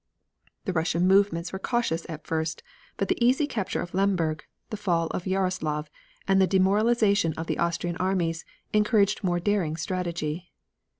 [0.65, 2.63] The Russian movements were cautious at first,
[2.97, 5.91] but the easy capture of Lemberg, the fall of Jaroslav,
[6.27, 8.43] and the demoralization of the Austrian armies,
[8.73, 10.49] encouraged more daring strategy.